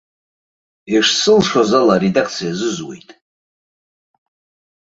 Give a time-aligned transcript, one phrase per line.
[0.95, 3.09] Ишсылшоз ала аредакциа азызуит.